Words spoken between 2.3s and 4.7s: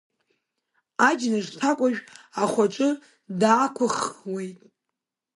ахәаҿы даақәыххуеит.